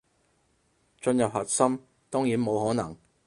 [0.99, 2.97] 進入核心，當然冇可能